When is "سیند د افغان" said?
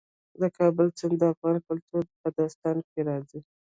0.97-1.57